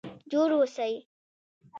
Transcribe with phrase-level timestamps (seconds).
[0.31, 0.93] جوړ اوسئ؟